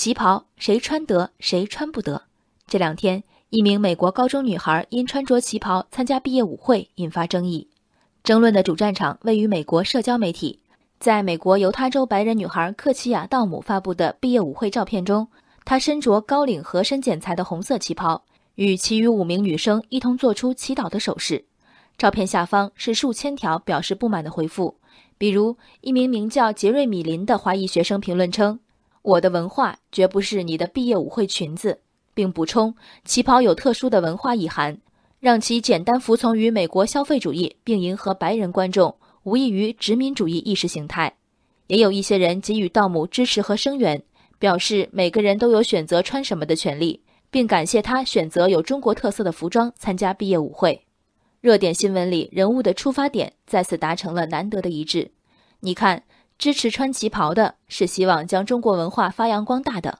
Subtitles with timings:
[0.00, 2.22] 旗袍谁穿得，谁穿不得？
[2.66, 7.68] 这两天，一名美国高中女孩因穿着旗袍参加毕业舞会引发争议。
[8.24, 10.58] 争论的主战场位于美国社交媒体。
[10.98, 15.28] 在美国犹他州白人女孩克奇亚·道姆发布的毕业舞会照片中，
[15.66, 18.24] 她身着高领合身剪裁的红色旗袍，
[18.54, 21.44] 与其余五名女生一同做出祈祷的手势。
[21.98, 24.76] 照片下方是数千条表示不满的回复，
[25.18, 28.58] 比如一名名叫杰瑞米林的华裔学生评论称
[29.02, 31.80] ：“我的文化绝不是你的毕业舞会裙子，
[32.14, 32.74] 并补充
[33.04, 34.78] 旗袍有特殊的文化意涵，
[35.18, 41.14] 让其简单服从于美国消费主义，并迎合白人观众。”无异于殖民主义意识形态，
[41.66, 44.02] 也有一些人给予道姆支持和声援，
[44.38, 50.86] 表示每个人都有选择穿什么的权利，并感谢他选择有中国特色的服装参加毕业舞会。
[51.42, 55.10] 热点新闻里人物的出发点再次达成了难得的一致。
[55.60, 56.02] 你看，
[56.40, 59.98] 支持穿旗袍的是希望将中国文化发扬光大的，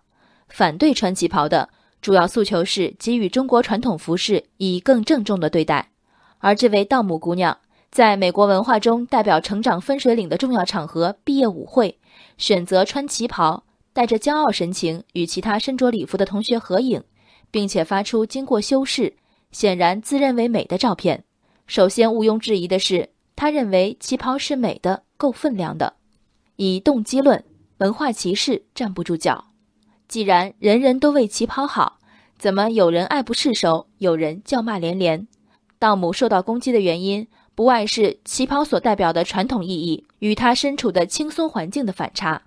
[0.49, 1.69] 反对穿旗袍的
[2.01, 5.91] 主要诉求是给予中国传统服饰以更郑重的对待。
[6.39, 7.55] 而这位道姆姑娘。
[7.91, 11.99] 在美国文化中代表成长分水岭的重要场合——毕业舞会，
[12.39, 17.03] 选择穿旗袍，带着骄傲神情与其他身着礼服的同学合影，
[17.51, 19.13] 并且发出经过修饰、
[19.51, 21.25] 显然自认为美的照片。
[21.67, 25.93] 首先毋庸置疑的是，他认为旗袍是美的、够分量的。
[26.63, 27.43] 以动机论，
[27.79, 29.47] 文化歧视站不住脚。
[30.07, 31.99] 既然人人都为旗袍好，
[32.39, 35.27] 怎么有人爱不释手，有人叫骂连连？
[35.79, 37.27] 道母受到攻击的原因。
[37.55, 42.43] 不外是旗袍所代表的传统意义与他身处的轻松环境的反差。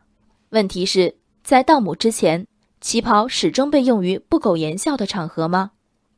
[0.50, 2.46] 问题是，在道母之前，
[2.82, 5.72] 旗袍始终被用于不苟言笑的场合吗？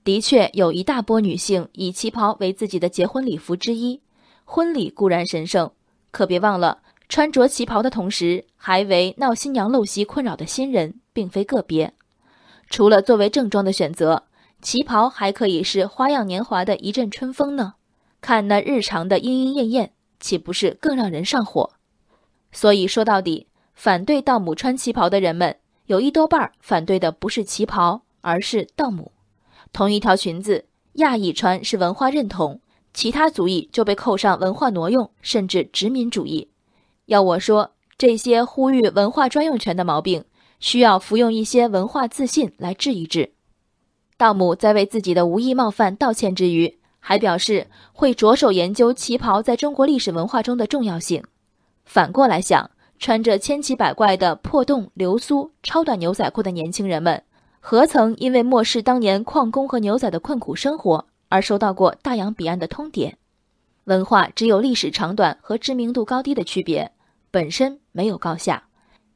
[0.03, 4.01] 的确，有一大波女性以旗袍为自己的结婚礼服之一。
[4.43, 5.71] 婚礼固然神圣，
[6.11, 11.93] 可别忘了，穿着旗袍的同时还为闹新娘陋习困扰的新人并非个别。
[12.69, 14.23] 除了作为正装的选择，
[14.61, 17.75] 旗袍还可以是花样年华的一阵春风呢。
[18.21, 21.73] 看那日常的莺莺燕燕，岂不是更让人上火？
[22.51, 25.55] 所以说到底，反对道母穿旗袍的人们，
[25.85, 29.11] 有一多半反对的不是旗袍，而是道母。
[29.71, 32.59] 同一条裙子，亚裔穿是文化认同，
[32.95, 36.49] 其他族裔就被扣上文化挪用，甚至殖民主义。
[37.05, 40.25] 要我说，这些呼吁文化专用权的毛病，
[40.59, 43.33] 需要服用一些文化自信来治一治。
[44.17, 46.79] 道姆在为自己的无意冒犯道歉之余。
[47.07, 51.23] 还表示会着手研究旗袍在中国历史文化中的重要性。
[51.83, 57.21] 反过来想，穿着千奇百怪的破洞、流苏、超短牛仔裤的年轻人们，
[57.59, 63.13] 何曾因为漠视当年矿工和牛仔的困苦生活而收到过大洋彼岸的通牒？
[63.83, 66.91] 文化只有历史长短和知名度高低的区别，
[67.35, 68.63] 本身没有高下。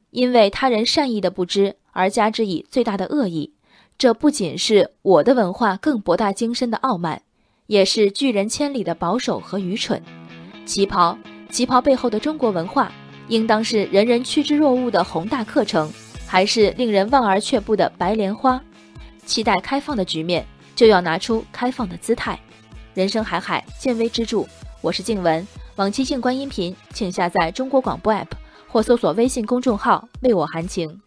[0.10, 3.54] 因为他人善意的不知而加之以最大的恶意，
[3.98, 7.22] 这不仅是我的文化更博大精深的傲慢。
[7.68, 10.04] 也是拒人千里的保守和愚蠢。
[10.66, 11.18] 旗袍，
[11.50, 12.92] 旗袍背后的中国文化，
[13.30, 15.90] 应当是人人趋之若鹜的宏大课程，
[16.28, 18.62] 还是令人望而却步的白莲花？
[19.24, 22.38] 期待开放的局面，就要拿出开放的姿态。
[22.96, 24.44] 人生海海，见微知著。
[24.82, 25.48] 我是静文，
[25.80, 28.28] 往期静观音频，请下载中国广播 app
[28.68, 31.00] 或搜索微信公众号“为我含情”。